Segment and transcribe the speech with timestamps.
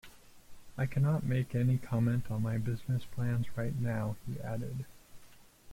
[0.79, 4.85] I cannot make any comment on my business plans right now." he added.